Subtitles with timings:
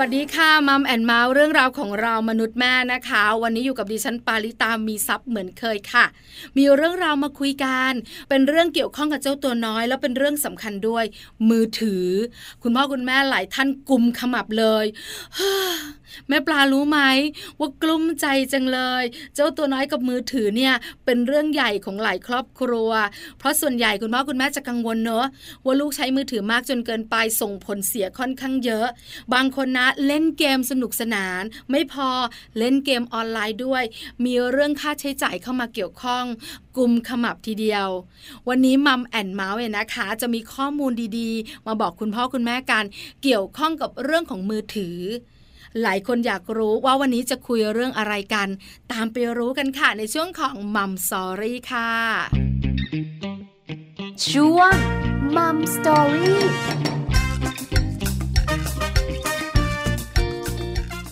[0.00, 6.04] วัสดีค่ะ Mom and Mouth เรื่องราวของเรามนุษย์แม่นะคะ วันนี้อยู่กับดิฉันปาริตามีซัพ์เหมือนเคยค่ะ
[6.56, 7.92] มีเรื่องราวมาคุยกัน
[8.28, 11.04] เป็นเรื่องเกี่ยวข้องกับเจ้าตัวน้อย แล้วเป็นเรื่องสำคัญด้วย
[11.50, 12.06] มือถือ
[12.62, 14.86] คุณพ่อคุณแม่หลายท่านกลุ่มขมับเลย
[16.28, 17.00] แม่ปลารู้ไหม
[17.58, 19.04] ว่ากลุ้มใจจังเลย
[19.34, 22.90] เจ้าตัวน้อยกับมือถือเนี่ยเป็นเรื่องใหญ่ของหลายครอบครัว
[23.38, 25.26] เพราะส่วนใหญ่คุณพ่อคุณแม่จะกังวลเนอะ
[25.64, 28.86] ว่าลูกใช้มือถือมากจนเกินไปส่งผลเสียค่อนข้างเยอะ
[29.34, 32.10] บางคนนะเล่นเกมสนุกสนาน ไม่พอ
[32.58, 33.82] เล่นเกมออนไลน์ด้วย
[34.24, 36.24] มีเรื่องค่าใช้จ่ายเข้ามาเกี่ยวข้อง
[36.76, 37.88] กลุ่มขมับทีเดียว
[38.48, 42.84] วันนี้มัมแอนเมาส์เนี่ยนะคะ จะมีข้อมูลดีๆ มาบอกคุณพ่อคุณแม่กัน
[43.22, 44.98] เกี่ยวข้องกับเรื่องของมือถือ
[45.82, 48.48] หลายคนอยากรู้ว่าวันนี้จะคุยเรื่องอะไรกัน
[48.92, 51.90] ตามไปรู้กันค่ะ ในช่วงของ Mom Story ค่ะ
[54.30, 54.74] ช่วง
[55.36, 56.95] Mom Story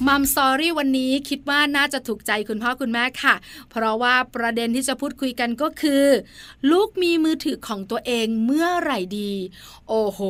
[0.08, 3.34] Mom Story วันนี้คิดว่าน่าจะถูกใจคุณพ่อคุณแม่ค่ะ
[3.70, 6.04] เพราะว่าประเด็นที่จะพูดคุยกันก็คือ
[6.70, 9.32] ลูกมีมือถือของตัวเองเมื่อไหร่ดี
[9.88, 10.20] โอ้โห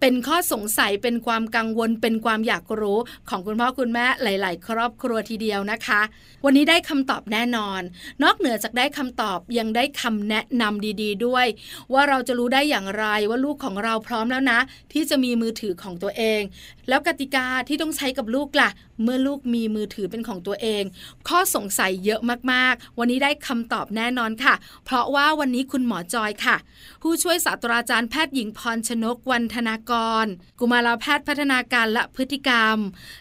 [0.00, 6.00] เป็นข้อสงสัยเป็นความกังวลเป็นความอยากรู้ของคุณพ่อคุณแม่หลาย ๆ ครอบครัวทีเดียวนะคะ
[6.44, 7.80] วันนี้ได้คำตอบแน่นอน
[8.22, 11.46] นอกเหนือจากได้คำตอบยังได้คำแนะนำดี ๆ ด้วย
[11.92, 14.60] ว่าเราจะรู้ได้อย่างไรว่าลูกของเราพร้อมแล้วนะ
[14.92, 16.42] ที่จะมีมือถือของตัวเอง
[16.88, 18.70] แล้วกติกาที่ต้องใช้กับลูกล่ะ
[19.02, 20.82] เมื่อลูกมีมือถือเป็นของตัวเอง
[21.28, 22.20] ข้อสงสัยเยอะ
[22.52, 26.56] มากๆ วันนี้ได้คำตอบแน่นอนค่ะ เพราะว่าวันนี้คุณหมอจอยค่ะ
[27.02, 29.92] ผู้ช่วยศาสตราจารย์แพทย์หญิงพรชนกวันธนาก
[30.22, 30.26] ร
[30.60, 32.76] กุมารแพทย์พัฒนาการและพฤติกรรม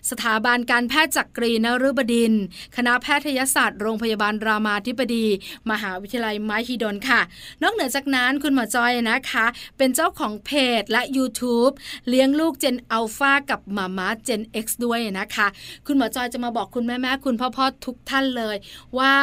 [0.10, 2.34] สถาบันการแพทย์จักรีนฤบดิน
[2.76, 5.26] คณะแพทยศาสตร์โรงพยาบาลรามาธิบดี
[5.72, 7.22] มหาวิทยาลัยไมฮิดนค่ะ
[7.64, 9.46] นอกเหนือจากนั้นคุณหมอจอยนะคะ
[9.78, 11.74] เป็นเจ้าของเพจและ YouTube
[12.10, 15.48] เลี้ยงลูกเจนอัลฟากับมาม่าเจน X ด้วยนะคะ
[15.88, 18.58] คุณหมอจอยจะมาบอกคุณแม่แม่คุณพ่อพ่อทุกท่านเลย
[18.98, 19.14] ว่า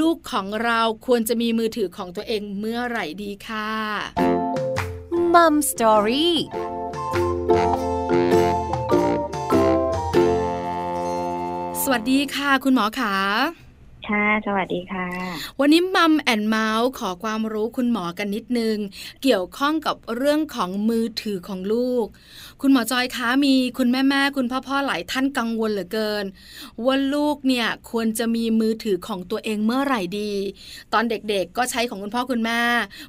[0.00, 3.72] ลูกของเราควรจะมีมือถือของตัวเองเมื่อไหร่ดีค่ะ
[5.34, 6.36] มัมสตอรี่
[11.82, 13.14] สวัสดีค่ะ คุณหมอขา
[14.08, 15.08] ค่ะ สวัสดีค่ะ
[15.60, 18.76] วันนี้มัมแอนเมาส์ขอความรู้คุณหมอกันนิดนึง
[19.22, 22.06] เกี่ยวข้องกับเรื่องของมือถือของลูก
[22.62, 26.24] คุณหมอจอยคะมีคุณแม่แม่คุณพ่อพ่อหลายท่านกังวลเหลือเกิน
[26.84, 30.32] ว่าลูกเนี่ยควรจะมีมือถือของตัวเองเมื่อไหร่ดี
[30.92, 32.60] ตอนเด็กๆก็ใช้ของคุณพ่อคุณแม่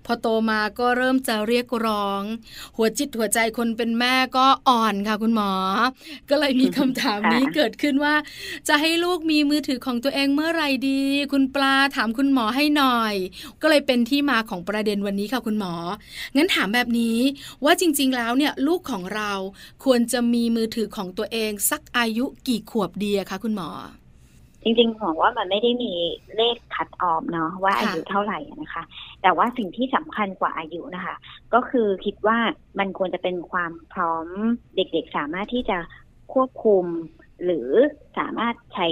[0.05, 2.21] พอโตมาก็เริ่มจะเรียกร้อง
[2.77, 5.51] หัวจิตหัวใจคนเป็นแม่ก็อ่อนค่ะคุณหมอ
[6.29, 8.15] ก็เลยมีคำถามนี้เกิดขึ้นว่า
[8.67, 10.97] จะให้ลูกมีมือถือของตัวเองเมื่อไหร่ดีดี
[11.31, 13.15] คุณปลาถามคุณหมอให้หน่อย
[13.61, 15.73] ก็เลยเป็นที่มาของประเด็นวันนี้ค่ะคุณหมอ
[16.35, 17.17] งั้นถามแบบนี้
[17.65, 19.31] ว่าจริง ๆ แล้วเนี่ยลูกของเรา
[19.83, 23.69] ควรจะมีมือถือของตัวเอง สักอายุกี่ขวบดีคะคุณหมอ
[24.63, 25.93] จริงๆหมอว่ามันไม่ได้มี
[26.35, 28.83] เลขคัดออมเนาะว่าอายุเท่าไหร่นะคะ
[29.21, 31.15] แต่ว่าสิ่งที่สำคัญกว่าอายุนะคะ
[31.53, 32.37] ก็คือคิดว่า
[32.79, 34.27] มันควรจะเป็นความพร้อม
[34.75, 35.77] เด็กๆ สามารถที่จะ
[36.33, 36.85] ควบคุม
[37.43, 37.69] หรือ
[38.17, 38.87] สามารถใช้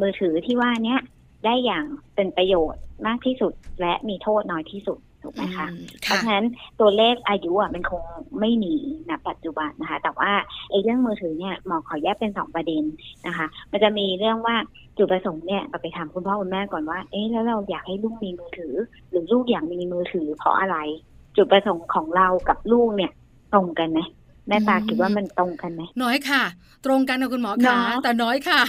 [0.00, 1.00] มือถือที่ว่าเนี้ย
[1.46, 1.84] ได้อย่าง
[2.14, 5.66] เป็นประโยชน์มากที่สุด และมีโทษน้อยที่สุดถูกไหมคะ
[6.02, 6.46] เพราะฉะนั้น
[6.80, 8.02] ตัวเลขอายุอะมันคง
[8.40, 8.74] ไม่มี
[9.08, 10.30] ณปัจจุบันนะคะ แต่ว่า
[10.70, 12.82] ไอ้เรื่องมือถือเนี่ยหมอขอแยกเป็นสองประเด็น
[13.26, 14.56] นะคะ มันจะมีเรื่องว่า
[14.96, 18.74] จุดประสงค์เนี่ยเราไปถามคุณพ่อคุณแม่ก่อนว่า เอ๊ะแล้วเราอยากให้ลูกมีมือถือ
[19.10, 20.76] หรือลูกอยากมีมือถือเพราะอะไร
[21.36, 23.12] จุดประสงค์ของเรากับลูกเนี่ย
[23.52, 24.00] ตรงกันไหม
[24.48, 26.42] แม่ตาคิดว่ามันตรงกันไหมน้อยค่ะ
[26.86, 28.60] ตรงกันนะคุณหมอคะแต่น้อยค่ะ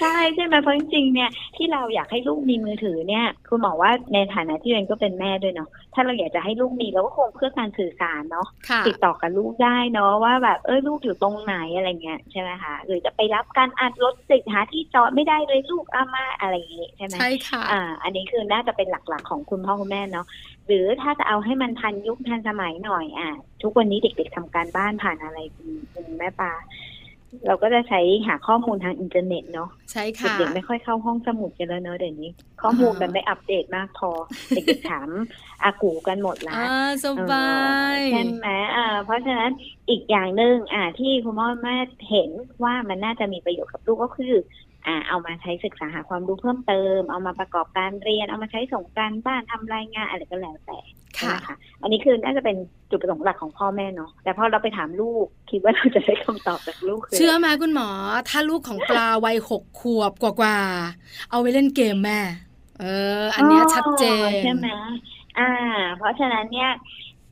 [0.00, 8.48] ใช่ใช่ไหมเพราะจริงๆเนี่ยที่เราอยากให้ลูกมีมือถือเนี่ย คุณหมอว่าในฐานะที่เองก็เป็นแม่ด้วยเนาะถ้าเราอยากจะให้ลูกมีเราก็คงเพื่อการสื่อสารเนาะ
[8.86, 20.26] ติดต่อกับลูกได้เนาะว่าแบบเออลูกอยู่ตรงไหนอะไรเงี้ยใช่ไหมคะหรือจะไปรับการอัดรถติดหาที่จอดไม่ได้เลยลูกอามาอะไรอย่างงี้ใช่ไหมใช่ค่ะอ่าอันนี้คือน่าจะเป็นหลักๆของคุณพ่อคุณแม่เนาะ
[20.66, 23.30] หรือถ้าจะเอาให้มันทันยุคทันสมัยหน่อย อะ
[23.62, 26.52] ทุกวันนี้เด็กๆทำการบ้านผ่านอะไรคุณแม่ปา
[27.46, 32.30] เราก็จะใช้หาข้อมูลทางอินเทอร์เน็ตเนาะใช่ค่ะเด็กๆไม่ค่อยเข้าห้องสมุดกันแล้วเนาะเดี๋ยวนี้
[32.62, 34.10] ข้อมูลมันไม่อัปเดตมากพอ
[34.56, 35.08] เด็กๆถาม
[35.64, 36.54] อากูกันหมดแล้ว
[37.04, 37.52] สบา
[37.94, 39.50] ยใช่ไหมอ่า เพราะฉะนั้น
[39.90, 41.76] อีกอย่างหนึ่งอ่า ที่คุณพ่อแม่
[42.10, 42.30] เห็น
[42.64, 44.34] ว่ามันน่าจะมีประโยชน์กับลูกก็คือ
[44.86, 50.78] อ่าเอามาใช้ศึกษาหาความรู้เพิ่มเติม เอามาประกอบการเรียน เอามาใช้ส่งการบ้านทำรายงานอะไรก็แล้วแต่
[51.20, 52.56] ค่ะอันนี้คือน่าจะเป็น
[52.90, 57.88] จุดประสงค์หลักของพ่อแม่เนาะแต่พอเราไปถามลูกคิดว่าเราจะได้คำตอบจากลูกเชื่อไหมคุณหมอ
[58.28, 62.20] ถ้าลูกของปลาวัยหกขวบกว่าๆเอาไว้เล่นเกมแม่
[62.80, 62.84] เอ
[63.20, 64.66] อ อันนี้ชัดเจนใช่ไหม
[65.38, 65.50] อ่า
[65.96, 66.70] เพราะฉะนั้นเนี่ย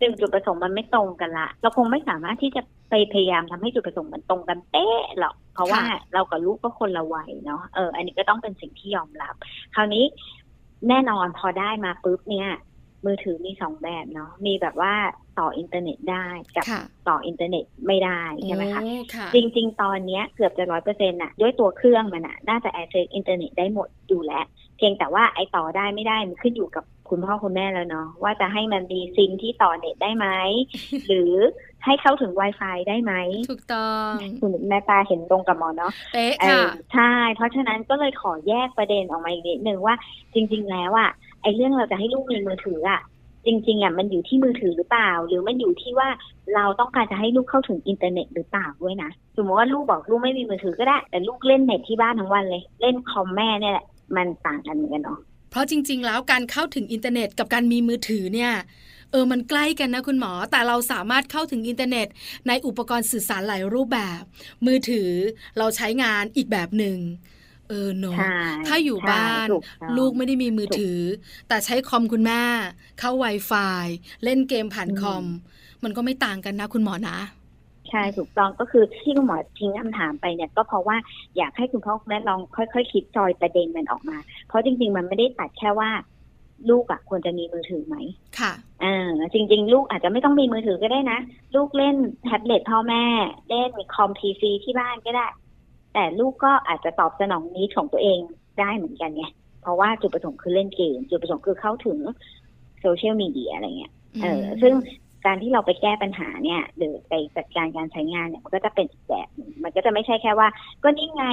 [0.01, 9.35] จุดจุดประสงค์มันไม่ตรงกันละ เราคงไม่สามารถที่จะไปพยายามทำให้จุดประสงค์มันตรงกันเป๊ะหรอกเพราะว่าค่ะเรากับลูกก็คนละวัยเนาะเอออันนี้ก็ต้องเป็นสิ่งที่ยอมรับ
[9.75, 10.05] คราวนี้
[10.89, 12.51] แน่นอนพอได้มาปุ๊บเนี่ย
[13.07, 14.95] มือถือมีสองแบบเนาะมีแบบว่า
[15.39, 16.27] ต่ออินเทอร์เน็ตได้
[16.57, 24.45] กับค่ะต่ออินเทอร์เน็ตไม่ได้ใช่ไหมคะโอ้ค่ะจริง ๆ ตอนเนี้ยเกือบจะร้อยเปอร์เซ็นต์ะด้วยตัวเครื่องมันอะน่าจะ access อินเทอร์เน็ตได้หมดอยู่แล้ว
[24.77, 30.27] เพียงแต่ว่าไอ้ต่อได้ไม่ได้มันขึ้นอยู่กับ คุณพ่อคุณแม่แล้วเนาะว่าจะให้มันมีซิมที่ต่อเน็ตได้ไหม
[31.07, 31.33] หรือ
[31.85, 33.13] ให้เข้าถึง Wi-Fi ได้ไหม
[33.51, 39.95] ถูกต้องคุณแม่ปลาเห็นตรงกับหมอเนาะเป๊ะเอค่ะอใช่เพราะฉะนั้นก็เลยขอแยกประเด็นออกมาอีกนิดนึงว่า
[40.35, 41.11] จริง ๆ แล้วอะ
[41.43, 43.01] ไอ้เรื่องเราจะให้ลูกมีมือถืออะ
[43.47, 46.09] จริงๆอะมันอยู่ที่มือถือหรือเปล่า หรือมันอยู่ที่ว่า
[46.55, 53.87] เราต้องการจะให้ลูกเข้าถึงอินเทอร์เน็ตหรือเปล่าด้วยนะสมมติว่าลูกบอกลูกไม่มีมือถือก็ได้ แต่ลูกเล่นเน็ตที่บ้านทั้งวันเลย เล่นคอมแม่เนี่ยแหละ
[54.17, 58.53] มันต่างกันเหมือนกันเนาะ เพราะจริง ๆ แล้วการเข้าถึงอินเทอร์เน็ตกับการมีมือถือเนี่ย
[59.11, 62.09] เออ มันใกล้กันนะคุณหมอ แต่เราสามารถเข้าถึงอินเทอร์เน็ต
[62.49, 64.23] ในอุปกรณ์สื่อสารหลายรูปแบบ
[64.67, 65.11] มือถือ
[65.59, 66.99] เราใช้งานอีกแบบหนึ่ง
[67.69, 70.99] เออเนอะใช่ถ้าอยู่ใช่บ้านถูกต้องลูกไม่ได้มีมือถือ
[71.49, 72.43] แต่ใช้คอมคุณแม่
[72.99, 73.85] เข้า Wi-Fi
[74.25, 75.25] เล่นเกมผ่านคอม
[75.85, 77.19] มันก็ไม่ต่างกันนะคุณหมอนะ
[77.91, 80.97] ใช่ถูกต้องก็คือที่คุณหมอทิ้งคำถามไปเนี่ยก็เพราะว่า
[81.37, 85.91] อยากให้คุณพ่อคุณแม่ลองค่อยๆคคิดจอยประเด็นมันออกมา เพราะจริง ๆ มันไม่ได้ตัดแค่ว่า
[86.71, 87.97] ลูกอะควรจะมีมือถือไหม
[88.39, 88.53] ค่ะ
[88.83, 91.19] อ่าจริง ๆ ลูกอาจจะไม่ต้องมีมือถือก็ได้นะ
[91.55, 93.05] ลูกเล่นแท็บเล็ตพ่อแม่
[93.49, 95.27] เล่นคอมพีซีที่บ้านก็ได้
[95.95, 98.19] แต่ลูกก็อาจจะตอบสนองนี้ของตัวเอง
[98.61, 99.25] ได้เหมือนกันไง
[99.63, 101.99] เพราะว่าจุดประสงค์คือเล่นเกม จุดประสงค์คือเข้าถึง
[102.81, 104.73] โซเชียลมีเดียอะไรเงี้ยเออซึ่ง
[105.27, 110.49] การที่เราไปแก้ปัญหาเนี่ยหรือไปจัดการการใช้งานเนี่ยมันก็จะเป็นอีกแบบหนึ่งมันก็จะไม่ใช่แค่ว่า
[110.83, 111.25] ก็นี่ไง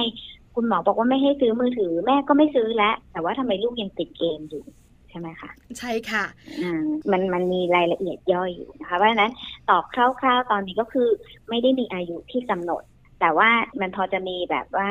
[0.54, 4.64] คุณหมอบอกว่าไม่ให้ซื้อมือถือ แม่ก็ไม่ซื้อแล้ว แต่ว่าทำไมลูกยังติดเกมอยู่
[5.10, 6.24] ใช่ไหมคะใช่ค่ะ
[6.62, 9.32] อ่ามันมันมีรายละเอียดย่อยอยู่นะคะเพราะฉะนั้น
[9.70, 11.08] ตอบคร่าว ๆ ตอนนี้ก็คือ
[11.48, 12.82] ไม่ได้มีอายุที่กำหนด
[13.20, 13.50] แต่ว่า
[13.80, 14.90] มันพอจะมีแบบว่า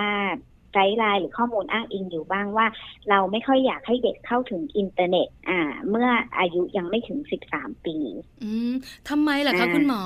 [0.73, 2.67] guideline หรือข้อมูลอ้างอิงอยู่บ้างว่า
[3.09, 5.59] เราไม่ค่อยอยากให้เด็กเข้าถึงอินเทอร์เน็ต อ่า
[5.89, 6.07] เมื่อ
[6.39, 7.19] อายุยังไม่ถึง
[7.51, 7.95] 13 ปี
[8.43, 8.73] อืม
[9.09, 10.03] ทำไมล่ะคะอ่าคุณหมอ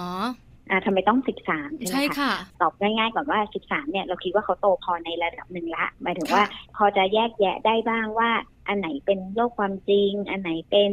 [0.70, 1.20] อ่าทำไมต้อง
[1.50, 8.30] 13 ใช่ไหมใช่คะค่ะตอบง่ายๆก่อนว่า 13 เนี่ยเราคิดว่าเขาโตพอในระดับหนึ่งละหมายถึงค่ะว่าพอจะแยกแยะได้บ้างว่า
[8.68, 10.92] อันไหนเป็นโลกความจริง อันไหนเป็น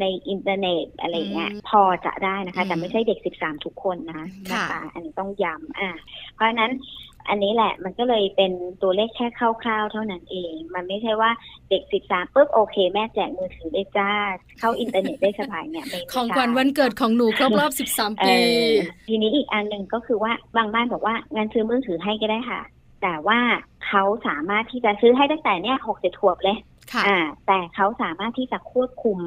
[0.00, 4.22] ในอินเทอร์เน็ตอะไรเงี้ยพอจะได้นะคะ แต่ไม่ใช่เด็ก 13 ทุกคนนะ
[4.52, 5.90] นะคะอันนี้ต้องย้ำอ่า
[6.34, 6.72] เพราะฉะนั้น
[7.28, 8.52] อันนี้แหละมันก็เลยเป็น
[8.82, 11.30] ตัวเลขแค่คร่าวๆ เท่านั้นเอง มันไม่ใช่ว่า
[11.70, 14.10] เด็ก 13ปุ๊บโอเค แม่แจกมือถือได้จ้า
[14.58, 22.60] เข้าอินเทอร์เน็ตได้สบายเนี่ยไม่ของใช่ขวัญวันเกิดของหนูครบรอบ 13 ปี เออทีนี้อีกอันหนึ่งก็คือว่าบางบ้านบอกว่างั้นซื้อมือถือให้ก็ได้ค่ะ
[23.02, 23.38] แต่ว่า
[23.86, 26.56] เขาสามารถที่จะซื้อให้ตั้งแต่เนี่ยหกเจ็ดขวบเลย
[26.92, 29.18] ค่ะอ่าแต่เขาสามารถที่จะควบคุม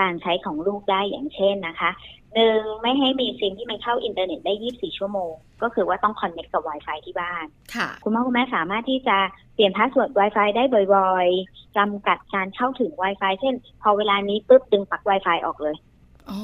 [0.00, 1.90] การใช้ของลูกได้อย่างเช่นนะคะ
[2.34, 5.32] หนึ่งไม่ให้มีซิมที่มันเข้าอินเทอร์เน็ตได้ 24 ชั่วโมง
[5.62, 9.16] ก็คือว่าต้องคอนเน c t กับ Wi-Fi ที่บ้านค่ะคุณพ่อคุณแม่สามารถที่จะ
[9.54, 10.64] เปลี่ยน password Wi-Fi ได้
[10.94, 15.76] บ่อยๆจำกัดการเข้าถึง Wi-Fi เช่น พอเวลานี้ปุ๊บดึงปลั๊ก Wi-Fi ออกเลย
[16.30, 16.38] อ๋อ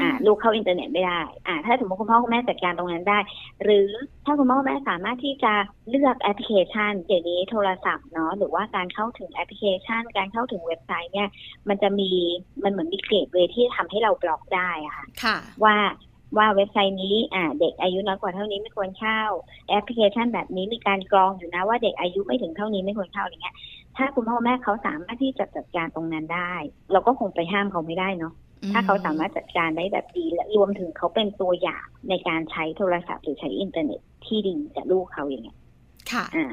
[0.00, 3.18] อ่าลูกเข้าอินเทอร์เน็ตไม่ได้อ่าถ้าสมมติคุณพ่อคุณแม่จัดการตรงนั้นได้
[3.64, 3.88] หรือ
[4.24, 5.52] ถ้าคุณพ่อคุณแม่สามารถที่จะ
[5.90, 11.28] เลือกแอปพลิเคชันเดี๋ยวนี้โทรศัพท์เนาะหรือว่าการเข้าถึงแอปพลิเคชัน การเข้าถึงเว็บไซต์เนี่ย
[11.68, 12.10] มันจะมี
[12.64, 15.76] มันเหมือนมี gateway ที่ทำให้เราบล็อกได้อะค่ะค่ะ ว่า
[16.38, 19.20] ว่าเว็บไซต์นี้อ่าเด็กอายุน้อยกว่าเท่านี้ไม่ควรเข้า
[19.68, 23.56] แอปพลิเคชันแบบนี้มีการกรองอยู่นะว่าเด็กอายุไม่ถึงเท่านี้ไม่ควรเข้าอะไรเงี้ย
[23.96, 26.54] ถ้าคุณพ่อแม่เขาสามารถที่จะจัดการตรงนั้นได้
[26.92, 28.32] เราก็คงไปห้ามเขาไม่ได้เนาะ
[28.72, 35.58] ถ้าเขาสามารถจัดการได้แบบดีและรวมถึงเขาเป็นตัวอย่างในการใช้โทรศัพท์หรือใช้อินเทอร์เน็ตที่ดีกับลูกเขาอย่างเงี้ย
[36.12, 36.46] ค่ะอ่า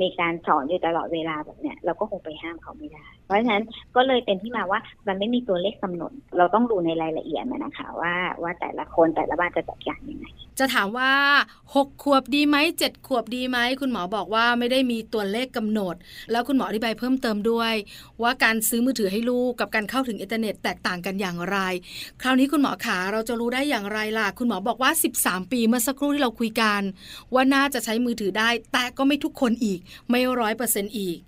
[0.00, 3.64] มีการสอนอยู่ตลอดเวลาแบบเนี้ยเราก็คงไปห้ามเขาไม่ได้ เพราะฉะนั้น
[3.96, 10.25] ก็เลยเป็นที่มาว่ามันไม่มีตัวเลขกำหนด เราต้องดูในรายละเอียดมันนะคะว่าว่าแต่ละคนแต่ละบ้านจะจัดการยังไง
[10.58, 11.12] จะถามว่า
[11.64, 15.94] 6 ขวบดีไหมเจ็ดขวบดีไหม คุณหมอบอกว่าไม่ได้มีตัวเลขกำหนด
[16.30, 17.74] แล้วคุณหมออธิบายเพิ่มเติมด้วย
[18.22, 21.58] ว่าการซื้อมือถือให้ลูกกับการเข้าถึงอินเทอร์เน็ตแตกต่างกันอย่างไร
[22.22, 24.90] คราวนี้คุณหมอขาเราจะรู้ได้อย่างไรล่ะ คุณหมอบอกว่า
[25.22, 26.82] 13 ปีเมื่อสักครู่ที่เราคุยกัน
[27.34, 31.18] ว่าน่าจะใช้มือถือได้ แต่ก็ไม่ทุกคนอีก ไม่ร้อยเปอร์เซ็นต์อีก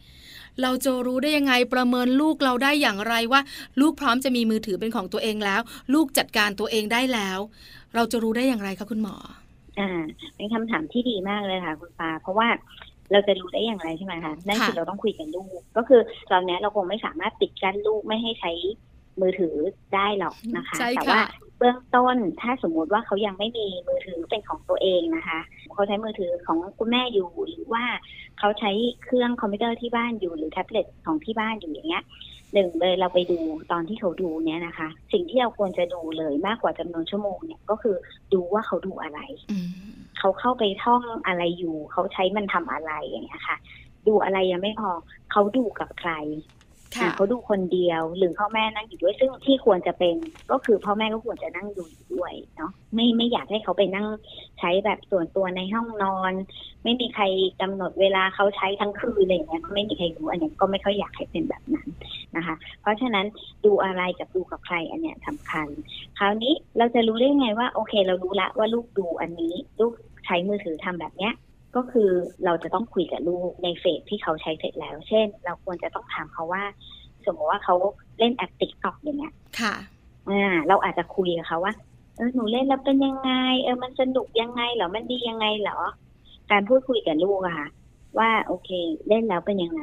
[0.62, 3.40] เราจะรู้ได้ยังไงประเมินลูกเราได้อย่างไรว่า
[3.80, 5.60] ลูกพร้อมจะมีมือถือเป็นของตัวเองแล้ว
[5.94, 7.38] ลูกจัดการตัวเองได้แล้ว
[7.94, 9.14] เราจะรู้ได้อย่างไรคะคุณหมอ
[9.78, 9.88] อ่า
[10.36, 12.48] เป็นคำถามที่ดีมากเลยค่ะ คุณปา เพราะว่า
[13.12, 18.52] เราจะรู้ได้อย่างไรใช่ไหมคะนั่นคือค่ะเราต้องคุยกับลูก ก็คือตอนนี้เราคงไม่สามารถปิดกั้นลูกไม่ให้ใช้
[19.20, 19.54] มือถือ
[19.94, 21.22] ได้หรอกนะคะใช่แต่ค่ะว่า
[21.58, 25.40] เบื้องต้นถ้าสมมุติว่าเขายังไม่มีมือถือเป็นของตัวเองนะคะ
[25.74, 27.84] เขาใช้มือถือของคุณแม่อยู่หรือว่า
[28.38, 28.70] เขาใช้
[29.04, 32.04] เครื่องคอมพิวเตอร์ที่บ้านอยู่หรือแท็บเล็ตของที่บ้านอยู่อย่างเงี้ย
[32.54, 33.38] หนึ่งเลยเราไปดู
[33.72, 37.96] ตอนที่เขาดูเนี่ยนะคะ สิ่งที่เราควรจะดูเลยมากกว่าจำนวนชั่วโมงเนี่ยก็คือ
[38.34, 39.68] ดูว่าเขาดูอะไรอืม
[40.18, 43.56] เขาเข้าไปท่องอะไรอยู่ เขาใช้มันทำอะไรอย่างเงี้ยค่ะ
[44.06, 44.90] ดูอะไรยังไม่พอ
[45.32, 46.57] เขาดูกับใครค่ะอะ
[47.14, 50.16] เขาดูคนเดียวหรือพ่อแม่นั่งอยู่ด้วย ซึ่งที่ควรจะเป็น
[50.50, 54.06] ก็คือพ่อแม่ก็ควรจะนั่งดูอยู่ด้วยเนาะไม่ไม่อยากให้เขาไปนั่ง
[54.58, 56.32] ใช้แบบส่วนตัวในห้องนอน
[56.84, 57.24] ไม่มีใคร
[57.60, 61.88] กำหนดเวลาเขาใช้ทั้งคืนอะไรเงี้ยไม่มีใครรู้อันเนี้ยก็ไม่ค่อยอยากให้เป็นแบบนั้น
[62.36, 63.26] นะคะ เพราะฉะนั้น
[63.64, 65.66] ดูอะไรกับดูกับใครอันเนี้ยสำคัญ
[66.18, 69.92] คราวนี้เราจะรู้ได้ไงว่าโอเค เรารู้ละว่าลูกดูอันนี้ลูก
[70.26, 71.32] ใช้มือถือทำแบบเนี้ย
[71.76, 72.10] ก็คือ
[72.44, 76.62] เราจะต้องคุยกับลูกใน phase ที่เขาใช้เสร็จแล้ว เช่น เราควรจะต้องถามเขาว่า
[77.26, 77.74] สมมติว่าเขา
[78.18, 79.74] เล่นแอป TikTok อย่างเงี้ย ค่ะ
[80.28, 81.74] อ่าเราอาจจะคุยกับเขาว่า
[82.16, 83.30] เออหนูเล่นแล้วเป็นยังไง
[83.62, 85.78] เออมันสนุกยังไงเหรอมันดียังไงเหรอ
[86.50, 87.68] การพูดคุยกับลูกอะค่ะ
[88.18, 88.70] ว่าโอเค
[89.08, 89.82] เล่นแล้วเป็นยังไง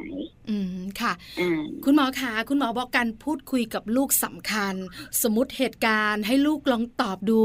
[0.50, 4.74] อืมค่ะอ่าคุณหมอคะคุณหมอบอกการพูดคุยกับลูกสำคัญ
[5.22, 7.44] สมมติเหตุการณ์ให้ลูกลองตอบดู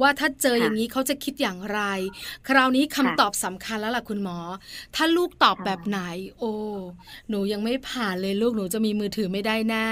[0.00, 1.80] ว่าถ้าเจอค่ะอย่างนี้เขาจะคิดอย่างไร
[2.48, 4.38] คราวนี้คำค่ะตอบสำคัญแล้วล่ะคุณหมอ
[4.96, 6.00] ถ้าลูกตอบค่ะแบบไหน
[6.38, 6.52] โอ้
[7.28, 9.88] หนูยังไม่ผ่านเลยลูกหนูจะมีมือถือไม่ได้แน่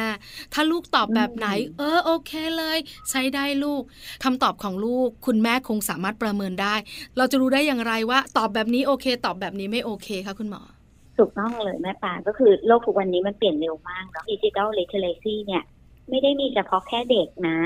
[0.54, 2.78] ถ้าลูกตอบแบบไหน เออโอเคเลย
[3.10, 3.82] ใช้ได้ลูก
[4.24, 6.74] คำตอบของลูก คุณแม่คงสามารถประเมินได้
[7.16, 10.62] เราจะรู้ได้อย่างไรว่า ตอบแบบนี้โอเค ตอบแบบนี้ไม่โอเคคะคุณหมอ
[11.18, 15.62] ถูกต้องเลยแม่ป่านก็คือโลกทุกวันนี้มันเปลี่ยนเร็วมากเนาะ digital literacy เนี่ย
[16.08, 17.58] ไม่ได้มีเฉพาะแค่เด็กนะ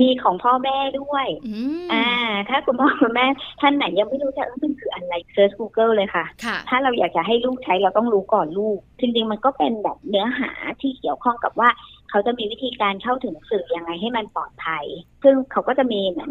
[0.00, 2.08] มีของพ่อแม่ด้วยอืมอ่า
[2.48, 3.26] ถ้าคุณพ่อคุณแม่
[3.60, 10.50] ท่านไหนยังไม่รู้จะเออมันคืออะไร search Google เลยค่ะค่ะ ถ้าเราอยากจะให้ลูกใช้เราต้องรู้ก่อนลูก จริงๆมันก็เป็นแบบเนื้อหา
[10.80, 11.68] ที่เกี่ยวข้องกับว่า
[12.10, 14.84] เขาจะมีวิธีการเข้าถึงสื่อยังไงให้มันปลอดภัย
[15.24, 16.30] ซึ่งเขาก็จะมีเหมือน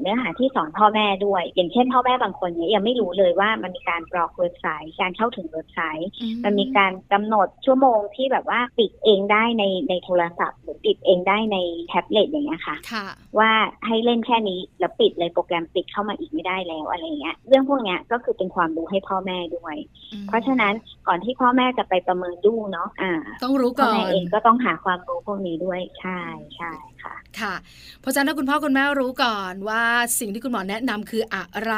[0.00, 6.08] เนื้อหาที่สอนพ่อแม่ด้วย อย่างเช่นพ่อแม่บางคนเนี่ยยังไม่รู้เลยว่ามันมีการบล็อกเว็บไซต์ การเข้าถึงเว็บไซต์
[6.44, 11.56] มันมีการกำหนดชั่วโมงที่แบบว่าปิดเองได้ในในโทรศัพท์ หรือปิดเองได้ใน
[11.88, 13.06] แท็บเล็ตอย่างเงี้ยค่ะค่ะ
[13.38, 13.50] ว่า
[13.86, 19.76] ให้เล่นแค่นี้แล้วปิดเลยโปรแกรมปิดเข้ามาอีกไม่ได้แล้วอะไรเงี้ย เรื่องพวกเนี้ยก็คือเป็นความรู้ให้พ่อแม่ด้วย
[20.12, 20.74] อืมเพราะฉะนั้น
[21.08, 23.12] ก่อนที่พ่อแม่จะไปประเมินดูเนาะอ่า
[23.44, 26.20] ต้องรู้พ่อก่อแม่นเองก็ต้องหาความรู้พวกนี้ด้วยใช่
[26.56, 26.72] ใช่
[27.02, 27.54] ค่ะค่ะ
[28.00, 29.84] เพราะฉะนั้นถ้าคุณพ่อคุณแม่รู้ก่อนว่า
[30.20, 31.74] สิ่งที่คุณหมอแนะนำคืออะไร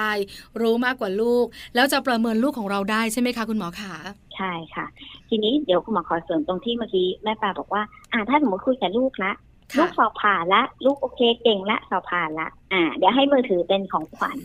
[0.61, 3.95] รู้มากกว่าลูก แล้วจะประเมินลูกของเราได้ใช่ไหมคะคุณหมอขา
[4.37, 4.87] ใช่ค่ะ
[5.29, 9.33] ทีนี้เดี๋ยวคุณหมอขอเสริมตรงที่เมื่อกี้แม่ปลาบอกว่า อ่าถ้าสมมติคุยกับลูกละ
[9.79, 14.37] ลูค่ะกสอบผ่านละ ลูกโอเคเก่งละสอบผ่านละ อ่า เดี๋ยวให้มือถือเป็นของขวัญ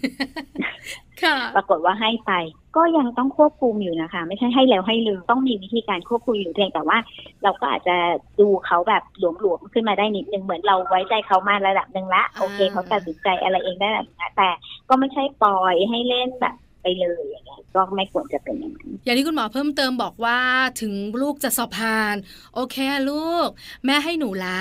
[1.23, 2.31] ค่ะปรากฏว่าให้ไป
[2.75, 6.97] ก็ยังต้องควบคุมอยู่นะคะ ไม่ใช่ให้แล้วให้ลืมต้องมีวิธีการควบคุมอยู่เพียงแต่ว่า
[7.43, 7.95] เราก็อาจจะ
[8.39, 14.49] ดูเขาแบบหลวมๆขึ้นมาได้นิดนึงเหมือนเราไว้ใจเขามาระดับหนึ่งละโอเคอ่าเขาตัดสินใจอะไรเองได้ระดับหนึ่งละแต่
[14.89, 20.39] ก็ไม่ใช่ปล่อยให้เล่นแบบไปเลยอย่างเงี้ย ก็ไม่ควรจะเป็นอย่างนั้นอย่างที่คุณหมอเพิ่มเติมบอกว่า
[20.81, 22.15] ถึงลูกจะสอบผ่าน
[22.55, 22.77] โอเค
[23.09, 23.47] ลูก
[23.85, 24.59] แม่ให้หนูละ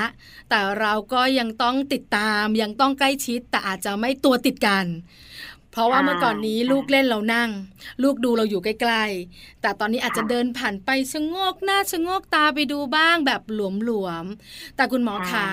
[0.49, 4.85] แต่เราก็ยังต้องติดตามยังต้องใกล้ชิดแต่อาจจะไม่ตัวติดกัน
[5.79, 7.51] ราะว่าเมื่อก่อนนี้ลูกเล่นเรานั่ง
[8.03, 13.59] ลูกดูเราอยู่ใกล้ๆ แต่ตอนนี้อาจจะเดินผ่านไปชะงกหน้าชะงกตาไปดูบ้างแบบห
[13.89, 15.49] ลวมๆ แต่คุณหมอขา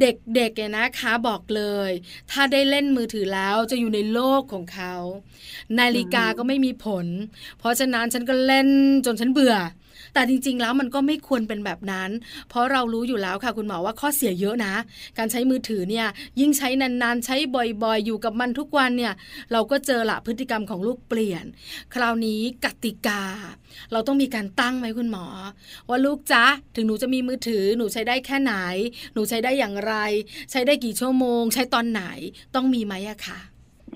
[0.00, 1.90] เด็กๆเนี่ยนะคะบอกเลย
[2.30, 4.94] ถ้าได้เล่นมือถือแล้วจะอยู่ในโลกของเขา
[5.78, 7.06] นาฬิกาก็ไม่มีผล
[7.58, 8.68] เพราะฉะนั้นฉันก็เล่น
[9.06, 9.56] จนฉันเบื่อ
[10.14, 12.10] แต่จริง ๆ แล้วมันก็ไม่ควรเป็นแบบนั้น
[12.48, 14.74] เพราะเรารู้อยู่แล้วค่ะคุณหมอว่าข้อเสียเยอะนะ
[15.18, 16.06] การใช้มือถือเนี่ย
[16.40, 19.14] ยิ่งใช้นานๆ ใช้บ่อยๆ อยู่กับมันทุกวันเนี่ย
[19.52, 21.44] เราก็เจอละพฤติกรรมของลูกเปลี่ยน
[21.94, 23.22] คราวนี้กติกา
[23.92, 25.26] เราต้องมีการตั้งไหมคุณหมอ
[25.88, 28.54] ว่าลูกจ๊ะถึงหนูจะมีมือถือหนูใช้ได้แค่ไหน
[29.14, 29.94] หนูใช้ได้อย่างไร
[30.50, 32.04] ใช้ได้กี่ชั่วโมง ใช้ตอนไหน
[32.54, 33.40] ต้องมีไหมอะคะ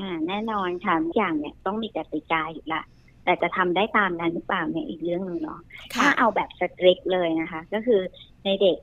[0.00, 2.82] อ่าแน่นอนค่ะทุกอย่างเนี่ยต้องมีกติกาอยู่ละ
[3.24, 5.60] แต่จะทำได้ตามนั้นหรือเปล่าเนี่ยอีกเรื่องหนึ่งเนาะ
[5.94, 8.00] ถ้าค่ะเอาแบบสตริกเลยนะคะ ก็คือ
[8.44, 8.76] ในเด็ก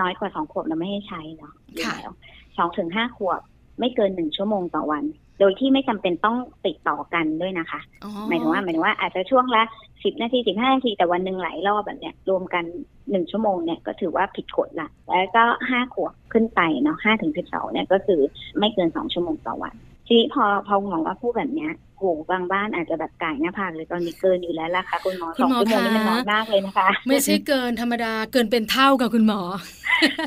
[0.00, 2.14] น้อยกว่าสองขวบเราไม่ให้ใช้เนาะอยู่ค่ะแล้ว
[2.58, 3.40] สองถึงห้าขวบ
[3.78, 5.04] ไม่เกินหนึ่งชั่วโมงต่อวัน
[5.40, 9.62] โดยที่ไม่จำเป็นต้องติดต่อกันด้วยนะคะอ๋อหมายถึงว่าหมายถึงว่าอาจจะช่วงละ
[10.04, 12.64] สิบนาทีสิบห้านาทีแต่วันหนึ่งหลายรอบแบบเนี้ยรวมกัน
[13.10, 18.20] หนึ่งชั่วโมงเนี่ยก็ถือว่าผิดกฎละแล้วก็ห้าขวบขึ้นไปเนาะห้าถึงสิบสองเนี่ยก็คือ
[18.58, 19.74] ไม่เกินสองชั่วโมงต่อวัน
[20.06, 29.40] ทีนี้พอพอคุณหมอว่าพูดแบบเนี้ย โหบางบ้านอาจจะแบบก่ายหน้าผากเลยตอนนี้เกินอยู่แล้วล่ะค่ะคุณหมอคุสณองหมอชั่วโมงนี่มันคะน้อยมากเลยนะคะ ไม่ใช่เกินธรรมดาเกินเป็นเท่ากับคุณหมอ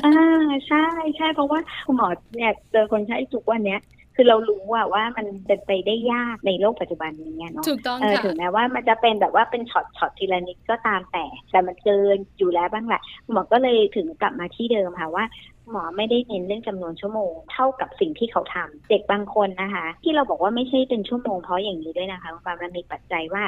[0.06, 0.86] อ่าใช่
[1.16, 3.80] ใช่เพราะว่าคุณหมอเนี่ยเจอคนใช้ทุกวันเนี้ย
[4.16, 15.24] คือเรารู้ว่าว่ามันเป็นไปได้ยากในโลกปัจจุบันนี้เนาะถูกต้องเออค่ะถึงแม้ว่ามันจะเป็นแบบว่าเป็นช็อตช็อตทีละนิดก็ตามแต่ แต่มันเกินอยู่แล้วบ้างแหละคุณหมอก็เลยถึงกลับมาที่เดิมค่ะว่า
[15.59, 23.44] คุณ หมอไม่ได้เน้นเรื่องจำนวนชั่วโมง เท่ากับสิ่งที่เขาทำเด็กบางคนนะคะ ที่เราบอกว่าไม่ใช่เป็นชั่วโมงเพราะอย่างนี้ด้วยนะคะคุณปามันมีปัจจัยว่า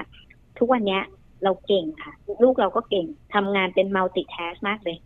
[0.58, 1.02] ทุกวันเนี้ย
[1.44, 2.12] เราเก่งค่ะ
[2.42, 4.96] ลูกเราก็เก่งทำงานเป็นมัลติแทสมากเลย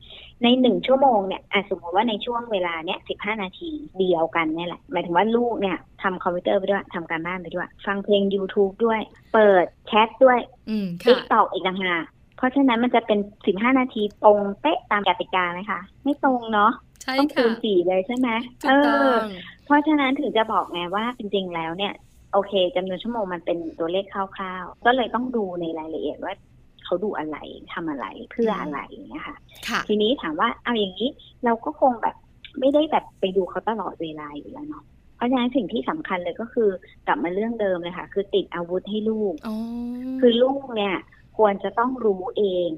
[0.42, 9.00] ในหนึ่งชั่วโมงเนี่ยอะสมมติว่าในช่วงเวลาเนี้ยสิบห้านาทีเดียวกันเนี่ยแหละ หมายถึงว่าลูกเนี่ยทำคอมพิวเตอร์ไปด้วยทำการบ้านไปด้วย ฟังเพลง YouTube ด้วย
[9.34, 10.38] เปิดแชทด้วย
[10.70, 12.04] อืมติ๊กค่ะตอกอีกต่างหาก
[12.36, 16.72] เพราะฉะนั้นมันจะเป็นสิบห้านาทีตรงเป๊ะตามกติกาไหมคะ ไม่ตรงเนาะ
[17.02, 18.28] ใช่ต้องคูค่ะณสี่เลยใช่ไหม
[18.62, 19.22] ถูกต้อง
[19.64, 21.92] เพราะฉะนั้นถึงจะบอกไงว่าจริง ๆ แล้วเนี่ย
[22.32, 26.34] โอเคจำนวนชั่วโมงมันเป็นตัวเลขคร่าวๆ ก็เลยต้องดูในรายละเอียดว่า
[26.84, 27.36] เขาดูอะไร
[27.72, 29.36] ทำอะไรเพื่ออะไรอย่างเงี้ยค่ะ
[29.68, 31.10] ค่ะ ทีนี้ถามว่าเอาอย่างนี้
[31.44, 32.14] เราก็คงแบบ
[32.60, 34.84] ไม่ได้แบบไปดูเขาตลอดเวลาอยู่แล้วเนาะ
[35.16, 36.68] เพราะฉะนั้นสิ่งที่สำคัญเลยก็คือ
[37.06, 39.56] กลับมาเรื่องเดิมเลยค่ะ คือติดอาวุธให้ลูกอ๋อ
[40.20, 40.96] คือลูกเนี่ย
[41.36, 42.70] ควรจะต้องรู้เอง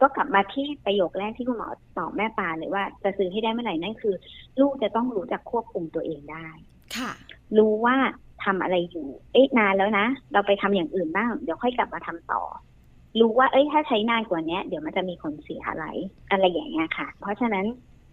[0.00, 1.68] ก็กลับมาที่ประโยคแรกที่คุณหมอ
[1.98, 4.14] ตอบแม่ปลาเลยว่า จะซื้อให้ได้เมื่อไหร่นั่นคือ
[4.60, 6.48] ลูกจะต้องรู้จักควบคุมตัวเองได้
[6.96, 7.12] ค่ะ
[7.58, 7.96] รู้ว่า
[8.44, 12.42] ทำอะไรอยู่ เอ๊ะนานแล้วนะ เราไปทำอย่างอื่นบ้าง เดี๋ยวค่อยกลับมาทำต่อ
[13.20, 15.84] รู้ว่า เอ้ย ถ้าใช้นานกว่าเนี้ยเดี๋ยวมันจะมีผลเสียอะไร
[16.30, 17.66] อะไรอย่างเงี้ยค่ะ เพราะฉะนั้น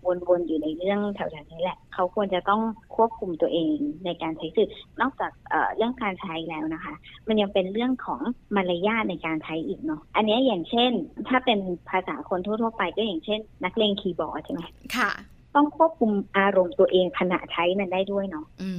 [0.06, 2.62] วนๆอยู่ในเรื่องแถวๆนี้แหละ เขาควรจะต้อง
[2.96, 4.68] ควบคุมตัวเองในการใช้สื่อ
[5.02, 6.94] นอกจากเเรื่องการใช้แล้วนะคะ
[7.28, 8.22] มันยังเป็นเรื่องของ
[8.56, 10.92] มารยาทในการใช้อีกเนาะอันนี้อย่างเช่น
[11.30, 14.62] ถ้าเป็นภาษาคนทั่วๆไปก็อย่างเช่น นักเลงคีย์บอร์ดใช่ไหม
[14.98, 15.12] ค่ะ
[15.56, 18.70] ต้องควบคุมอารมณ์ตัวเองขณะใช้มันได้ด้วยเนาะอื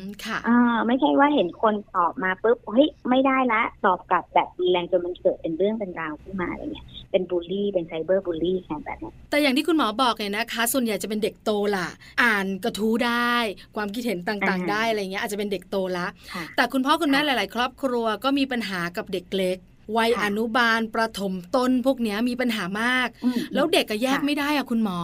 [0.00, 11.88] มค่ะอ่าไม่ใช่ว่าเห็นคนตอบมาปุ๊บเฮ้ยไม่ได้ละ ตอบกลับแบบรุนแรงจนมันเกิดเป็นเรื่องเป็นราวขึ้นมาอะไรเงี้ยเป็นบูลลี่เป็นไซเบอร์บูลลี่แค่แบบเนี้ยแต่อย่างที่คุณหมอบอกเนี่ยนะคะ ส่วนใหญ่จะเป็นเด็กโตล่ะ
[12.22, 13.34] อ่านกระทู้ได้
[13.76, 19.58] ความคิดเห็นต่างอ่าๆได้อะไรเงี้ยอาจจะเป็นเด็กโตละค่ะแต่คุณพ่อคุณแม่หค่ะลาย ๆ ครอบครัวก็มีปัญหากับเด็กเล็ก
[19.96, 24.98] วัยค่ะอนุบาลประถมต้นพวกเนี้ยมีปัญหามากอืมแล้วเด็กก็แยกค่ะไม่ได้อะคุณหมอ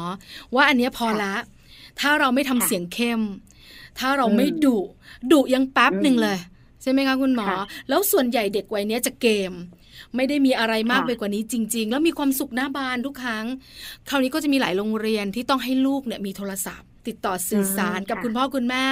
[0.54, 1.34] ว่าอันเนี้ยพอค่ะละ
[2.00, 3.20] ถ้าเราไม่ทำค่ะเสียงเข้ม
[3.98, 4.78] ถ้าเราอืมไม่ดุ
[5.32, 6.38] ดุยังแป๊บอืมหนึ่งเลย
[6.82, 9.52] ใช่ไหมคะคุณหมอค่ะแล้วส่วนใหญ่เด็กวัยเนี้ยจะเกม
[10.16, 13.44] ไม่ได้มีอะไรมากค่ะไปกว่านี้จริง ๆ แล้วมีความสุขหน้าบานทุกครั้ง
[14.08, 18.84] คราวนี้ก็จะมีหลายโรงเรียนที่ต้องให้ลูกเนี่ยมีโทรศัพท์ ติดต่อสื่อสารอืมกับค่ะคุณพ่อคุณแม่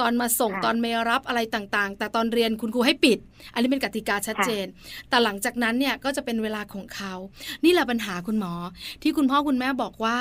[0.00, 3.18] ตอนมาส่งค่ะตอนไม่รับอะไรต่างๆ แต่ตอนเรียนคุณครูให้ปิด
[3.52, 4.66] อันนี้เป็นกติกาชัดเจน
[5.08, 7.14] แต่หลังจากนั้นเนี่ยก็จะเป็นเวลาของเขา
[7.64, 8.52] นี่แหละปัญหาคุณหมอ
[9.02, 10.18] ที่คุณพ่อคุณแม่บอกว่า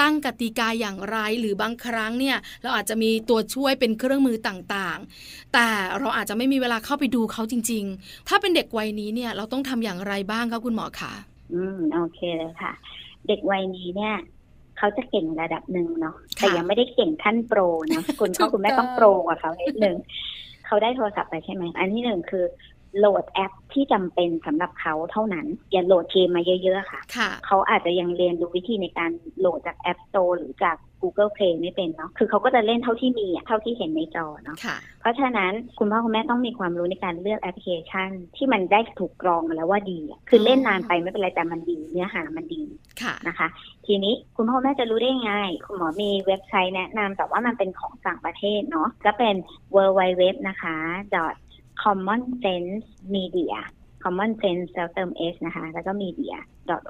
[0.00, 5.68] ตั้งกติกาอย่างไรหรือบางครั้งเนี่ยเราอาจจะมีตัวช่วยเป็นเครื่องมือต่างๆ แต่
[6.00, 11.12] เราอาจจะไม่มีเวลาเข้าไปดูเขาจริง ๆ ถ้าเป็นเด็กวัยนี้เนี่ยเราต้องทำอย่างไรบ้างคะคุณหมอคะ
[11.54, 12.72] อืมโอเคเลยค่ะ
[13.26, 14.14] เด็กวัยนี้เนี่ย
[14.78, 19.96] เขาจะเก่งระดับหนึ่งเนาะแต่ยังไม่ได้เก่งขั้นโปรเนาะคุณพ่อคุณแม่ต้องโปรกว่าเขานิดนึง
[20.66, 22.44] เขาได้โทรศัพท์ไปใช่ไหมอันที่หนึ่งคือ
[22.98, 42.62] โหลดแอปที่จำเป็นสำหรับเขาเท่านั้น อย่าโหลดเกมมาเยอะๆค่ะค่ะ เขาอาจจะยังเรียนรู้วิธีในการโหลดจาก App Store หรือจาก Google Play ไม่เป็นเนาะคือเขาก็จะเล่นเท่าที่มีอะเท่าที่เห็นในจอเนาะค่ะเพราะฉะนั้นคุณพ่อคุณแม่ต้องมีความรู้ในการเลือกแอปพลิเคชัน ที่มันได้ถูกกรองมาแล้วว่าดีอะคือเล่นนานไปไม่เป็นไรแต่มันดีเนื้อหามันดี
[43.02, 43.48] ค่ะนะคะ
[43.90, 45.32] ทีนี้คุณพ่อแม่จะรู้ได้ไง
[45.66, 49.34] คุณหมอมีเว็บไซต์แนะนำแต่ว่ามันเป็นของต่างประเทศเนาะก็เป็น
[49.74, 50.76] w w w นะคะ
[51.82, 53.56] common sense media
[54.04, 56.34] common sense แล้วเติม s นะคะ แล้วก็ media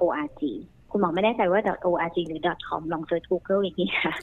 [0.06, 0.42] org
[0.90, 4.14] คุณหมอไม่แน่ใจว่า .org หรือ .com ลอง search Google อีกทีค่ะ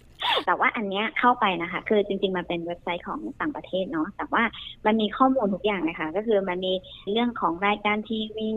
[0.45, 4.43] แต่ว่าอันเนี้ยเข้าไปนะคะ คือจริง ๆ มันเป็นเว็บไซต์ของต่างประเทศเนาะ แต่ว่า
[4.85, 6.73] มันมีข้อมูลทุกอย่างนะคะก็คือมันมี
[7.11, 8.51] เรื่องของรายการทีวี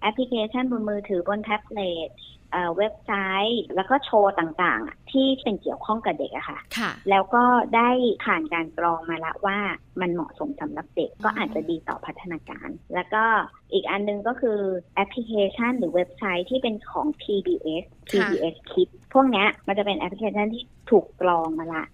[0.00, 2.08] แอปพลิเคชันบนมือถือบนแท็บเล็ต
[2.52, 3.12] เอ่อเว็บไซ
[3.50, 7.44] ต์แล้วก็โชว์ต่างๆอะที่เป็นเกี่ยวข้องกับเด็กอะค่ะค่ะ แล้วก็
[7.76, 7.90] ได้
[8.24, 9.58] ผ่านการกรองมาละว่า
[10.00, 13.24] มันเหมาะสมสำหรับเด็กก็อาจจะดีต่อพัฒนาการ แล้วก็
[13.72, 14.58] อีกอันหนึงก็คือ
[14.94, 21.84] แอปพลิเคชันหรือเว็บไซต์ที่เป็นของ PBS ค่ะ PBS Kids พวกเนี้ยมันจะเป็นแอปพลิเคชันที่ถูกกรองมาละ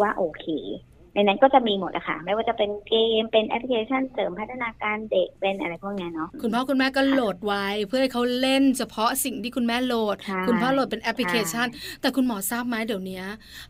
[0.00, 0.46] ว่าโอเค
[1.18, 11.66] ในนั้นก็จะมีหมดอะค่ะ ไม่ว่าจะเป็นเกมเป็นแอปพลิเคชันเสริมพัฒนาการเด็กเป็นอะไรพวกเนี้ยเนาะคุณพ่อคุณแม่ก็โหลดไว้ เพื่อให้เขาเล่นเฉพาะสิ่งที่คุณแม่โหลดใช่คุณพ่อโหลดเป็นแอปพลิเคชัน
[12.00, 13.22] แต่คุณหมอทราบไหมเดี๋ยวนี้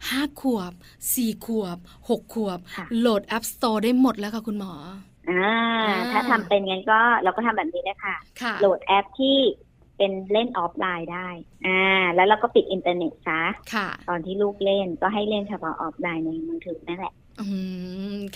[0.09, 0.73] ห้าขวบ
[1.13, 4.73] สี่ขวบหกขวบค่ะโหลด App Store ได้หมดแล้วค่ะคุณหมอ
[5.31, 5.49] อ่า
[5.89, 9.39] อ่าถ้าทำเป็นงั้นก็เราก็ทำแบบนี้นะคะค่ะโหลดแอปที่
[10.01, 11.29] เป็นเล่นออฟไลน์ได้
[11.67, 11.81] อ่า
[12.15, 13.43] แล้วเราก็ปิดอินเทอร์เน็ตซะ
[13.75, 17.28] ค่ะ ตอนที่ลูกเล่นก็ให้เล่นเฉพาะออฟไลน์ในมือถือนั่นแหละอืม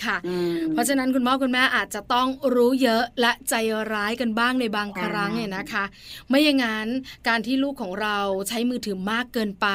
[0.05, 3.53] ค่ะอืมเพราะฉะนั้นคุณพ่อคุณแม่อาจจะต้องรู้เยอะและใจ
[3.93, 5.83] ร้ายกันบ้างในบางใช่ครั้งเนี่ยนะคะ
[6.29, 6.87] ไม่อย่างนั้น
[7.27, 9.67] การที่ลูกของเราใช้มือถือมากเกินไป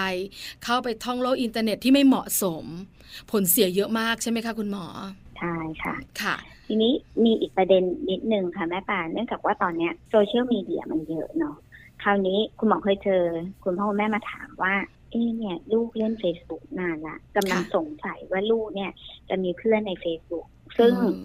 [0.65, 2.65] เข้าไปท่องโลกอินเทอร์เน็ตที่ไม่เหมาะสม
[3.31, 4.87] ผลเสียเยอะมากใช่ไหมคะคุณหมอ
[5.39, 6.37] ใช่ค่ะ ค่ะ
[6.67, 6.93] ทีนี้
[7.25, 11.57] มีอีกประเด็นนิดนึงค่ะแม่ป่านเนื่องจากว่าตอนเนี้ยโซเชียลมีเดียมันเยอะเนาะ
[12.03, 13.23] คราวนี้คุณหมอเคยเจอ
[13.65, 14.75] คุณพ่อคุณแม่มาถามว่า
[15.11, 18.91] เอ๊ะเนี่ย ลูกเล่น Facebook นานละกำลังค่ะสงสัยว่าลูกเนี่ย
[19.29, 20.47] จะมีเพื่อนใน Facebook
[20.79, 21.17] ซึ่งอืม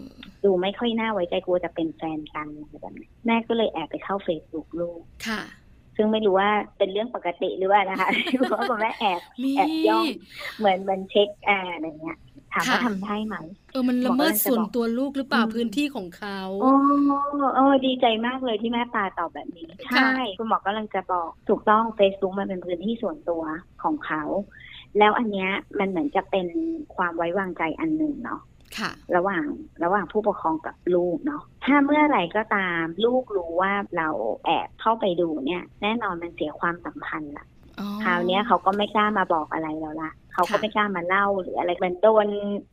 [0.43, 5.41] ดูไม่ค่อยน่าไว้ใจกลัวจะเป็นแฟนกันอะไรแบบนี้แม่ก็เลยแอบไปเข้าเฟซบุ๊กลูกค่ะ
[5.95, 10.05] ซึ่งไม่รู้ว่าเป็นเรื่องปกติหรือว่านะคะเพราะว่าคุณแม่แอบมีแอบย่อง
[10.57, 12.19] เหมือนมันเช็คแอร์อะไรเงี้ย
[12.53, 13.35] ถามว่าค่ะทำได้ไหม
[13.71, 16.73] เออมันละเมิดบอกว่าจะส่วนบอกตัวลูกหรือเปล่าอืมพื้นที่ของเขาโอ้
[17.55, 23.43] โอ้ดีใจมากเลยที่แม่ปาตอบแบบนี้ค่ะใช่คุณหมอกำลังจะบอกถูกต้อง Facebook มันเป็นพื้นที่ส่วนตัว
[23.83, 24.23] ของเขา
[24.97, 26.47] แล้วอันเนี้ยมันเหมือนจะเป็น
[26.95, 28.41] ความไว้วางใจอันหนึ่งเนาะ
[28.77, 29.45] ค่ะระหว่าง
[29.83, 34.09] ระหว่างผู้ปกครองกับลูกเนาะถ้าเมื่อไหร่ก็ตามลูกรู้ว่าเรา
[34.45, 37.52] แอบเข้าไปดูเนี่ย แน่นอนมันเสียความสัมพันธ์ละอ๋อ
[38.03, 42.27] คราวเนี้ยเขาก็ไม่กล้ามาบอกอะไรแล้วละเขาก็ค่ะไม่กล้ามาเล่าหรืออะไรเหมือนโดน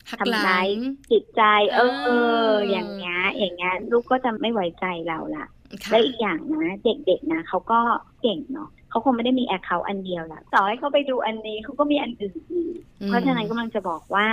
[0.09, 1.41] หักหลัทำร้ายงจิตใจ
[1.73, 2.09] เออเอ
[2.47, 5.45] อ อย่างเงี้ย อย่างเงี้ย ลูกก็จะไม่ไว้ใจเราละ
[5.83, 7.79] ค่ะแล้วอีกอย่างนะ เด็กๆนะเขาก็
[8.21, 14.27] เก่งเนาะเขาคงไม่ได้มีแอคเคาท์อันเดียวละต่อให้เขาไปดูอันนี้เขาก็มีอันอื่นอีกอืมเพราะฉะนั้นกำลังจะบอกว่า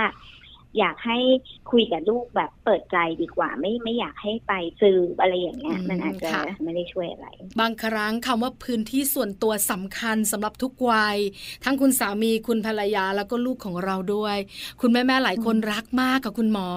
[0.77, 1.17] อยากให้
[1.71, 6.31] คุยกับลูกแบบเปิดใจดีกว่า ไม่ไม่อยากให้ไปซื้ออะไรอย่างเงี้ยมันอาจจะ
[6.63, 7.27] ไม่ได้ช่วยอะไร
[7.59, 11.17] บางครั้งคำว่าพื้นที่ส่วนตัวสำคัญสำหรับทุกวัย
[11.63, 14.37] ทั้งคุณสามีคุณภรรยาแล้วก็ลูกของเราด้วย
[14.81, 16.69] คุณแม่แม่ๆหลายคนรักมากกับคุณหมอ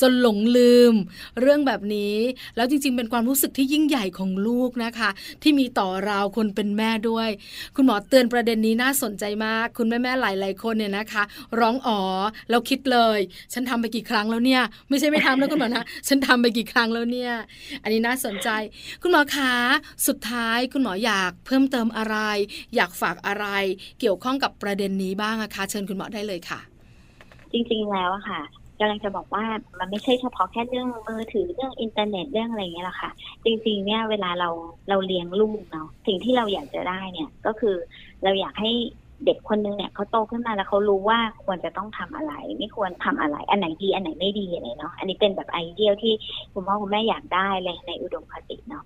[0.00, 0.94] จนหลงลืม
[1.40, 2.16] เรื่องแบบนี้
[2.56, 5.10] แล้วจริง ๆ เป็นความรู้สึกที่ยิ่งใหญ่ของลูกนะคะ
[5.42, 7.28] ที่มีต่อเราคนเป็นแม่ด้วย
[7.76, 11.22] คุณหมอเตือนประเด็นนี้น่าสนใจมาก คุณแม่แม่ๆหลายๆคนเนี่ยนะคะ
[11.60, 12.00] ร้องอ๋อ
[12.50, 13.18] แล้วคิดเลย
[13.52, 17.32] ฉันทำไปกี่ครั้งแล้วเนี่ย ไม่ใช่ไม่ทำแล้วคุณหมอนะฉันทำไปกี่ครั้งแล้วเนี่ย
[17.82, 18.48] อันนี้น่าสนใจ
[19.02, 19.54] คุณหมอคะ
[20.06, 22.16] สุดท้ายคุณหมออยากเพิ่มเติมอะไร
[22.76, 23.46] อยากฝากอะไร
[24.00, 26.60] เกี่ยวข้องกับประเด็นนี้บ้างอะคะ เชิญคุณหมอได้เลยค่ะ
[27.52, 28.42] จริงๆแล้วอะค่ะ
[28.78, 29.44] กำลังจะบอกว่า
[29.78, 33.10] มันไม่ใช่เฉพาะแค่เรื่องมือถือเรื่องอินเทอร์เน็ตเรื่องอะไรอย่างเงี้ยหรอกค่ะ
[33.44, 34.48] จริงๆเนี่ยเวลาเรา
[34.88, 37.76] เราเลี้ยงลูกเนาะสิ่งที่เราอยากจะได้เนี่ยก็คือ
[38.24, 38.70] เราอยากให้
[39.24, 46.14] เด็กคนนึงเนี่ยเขาโตขึ้นมาแล้วเขารู้ว่าควรจะต้องทำอะไร ไม่ควรทำอะไร อันไหนดีอันไหนไม่ดีอะไรเนาะอันนี้เป็นแบบไอเดียที่
[46.52, 48.84] คุณพ่อคุณแม่อยากได้เลยในอุดมคติเนาะ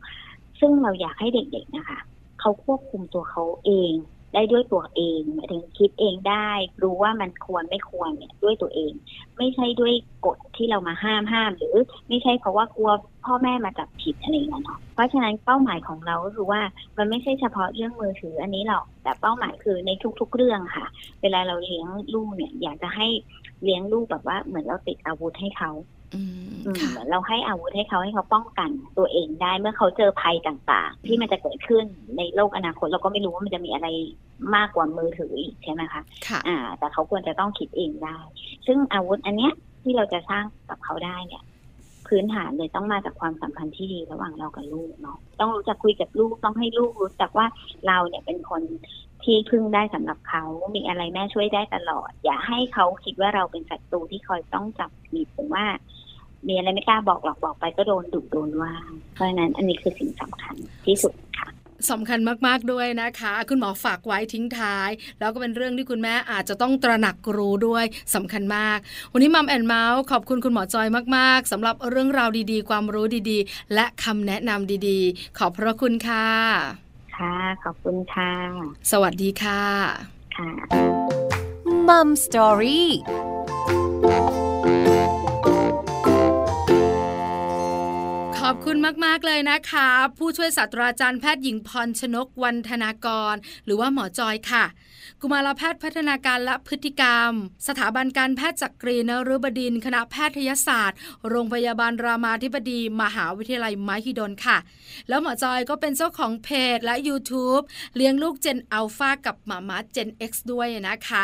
[0.60, 1.98] ซึ่งเราอยากให้เด็กๆนะคะ
[2.40, 3.92] เขาควบคุมตัวเขาเอง
[4.34, 6.50] ได้ด้วยตัวเองหมายถึงคิดเองได้
[6.82, 8.92] รู้ว่ามันควรไม่ควรเนี่ยด้วยตัวเอง
[9.38, 9.92] ไม่ใช่ด้วย
[10.26, 11.76] กฎที่เรามาห้ามห้าม หรือ
[12.08, 12.90] ไม่ใช่เพราะว่ากลัว
[13.24, 16.60] พ่อแม่มาจับผิดอะไรอย่างเงี้ยเนาะเพราะฉะนั้นเป้าหมายของเราก็คือว่า
[16.98, 20.86] มันไม่ใช่เฉพาะเรื่องมือถืออันนี้หรอกแต่เป้าหมายคือในทุก ๆ เรื่องค่ะ
[21.22, 23.08] เวลาเราเลี้ยงลูกเนี่ยอยากจะให้
[23.62, 25.70] เลี้ยงลูกแบบว่าเหมือนเราติดอาวุธให้เขา
[26.14, 31.84] อืมอืมค่ะ เหมือนเราให้อาวุธให้เขาให้เขาป้องกันตัวเองได้เมื่อเขาเจอภัยต่างๆ ที่มันจะเกิดขึ้น
[32.16, 33.88] ในโลกอนาคตเราก็ไม่รู้ว่ามันจะมีอะไร
[34.56, 38.18] มากกว่ามือถืออีกใช่ไหมคะ ค่ะ อ่า แต่เขาควรจะต้องคิดเองได้
[38.66, 41.42] ซึ่งอาวุธอันเนี้ยที่เราจะสร้างกับเขาได้เนี่ย
[42.08, 47.46] พื้นฐานเลยต้องมาจากความสัมพันธ์ที่ดีระหว่างเรากับลูกเนาะต้องรู้จักคุยกับลูกต้องให้ลูกรู้จักว่า
[47.86, 48.62] เราเนี่ยเป็นคน
[49.26, 55.64] ที่พึ่งได้สำหรับเขา มีอะไรแม่ช่วยได้ตลอด อย่าให้เขาคิดว่าเราเป็นศัตรูที่คอยต้องจับผิดหรือว่า
[56.48, 58.72] มีอะไรไม่กล้าบอกหรอกบอกไปก็โดนดุโดนว่า
[59.14, 60.54] เพราะฉะนั้นอันนี้คือสิ่งสำคัญ
[60.86, 61.48] ที่สุดค่ะ
[61.90, 67.84] สำคัญมาก ๆ ด้วยนะคะ คุณหมอฝากไว้ทิ้งท้าย แล้วก็เป็นเรื่องที่คุณแม่อาจจะต้องตระหนักรู้ด้วย
[68.14, 68.78] สำคัญมาก
[69.12, 76.85] วันนี้มัมแอนเมาส์ขอบคุณคุณหมอจอยมาก ๆสำหรับเรื่องราวดีๆ ความรู้ดีๆ และคำแนะนำดีๆ ขอบพระคุณค่ะ
[77.18, 78.32] ค่ะ ขอบคุณค่ะ
[78.90, 79.62] สวัสดีค่ะ
[80.36, 80.50] ค่ะ
[81.88, 82.90] มัมสตอรี่
[88.48, 94.64] ขอบคุณมาก ๆ เลยนะคะ ผู้ช่วยศาสตราจารย์แพทย์หญิงพรชนกวันธนากร หรือว่าหมอจอยค่ะ
[95.20, 97.30] กุมารแพทย์พัฒนาการและพฤติกรรม
[97.68, 104.58] สถาบันการแพทย์จักรีนฤบดิน คณะแพทยศาสตร์ โรงพยาบาลรามาธิบดี มหาวิทยาลัยมหิดลค่ะ
[105.08, 107.62] แล้วหมอจอยก็เป็นเจ้าของเพจและ YouTube
[107.96, 111.22] เลี้ยงลูก Gen Alpha กับหมามาเจน X ด้วยนะคะ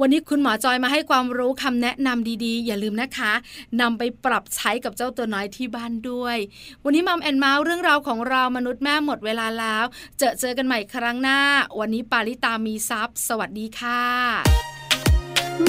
[0.00, 3.32] วันนี้คุณหมอจอยมาให้ความรู้คำแนะนำดีๆ อย่าลืมนะคะ
[3.80, 6.38] นำไปปรับใช้กับเจ้าตัวน้อยที่บ้านด้วย
[6.84, 9.84] วันนี้ Mom and Mouth เรื่องราวของเรามนุษย์แม่หมดเวลาแล้ว
[10.18, 11.40] เจอเจอกันใหม่ครั้งหน้า
[11.80, 14.02] วันนี้ปาริตามีซัพ์สวัสดีค่ะ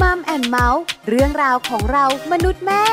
[0.01, 2.83] Mom and Mouth เรื่องราวของเรามนุษย์แม่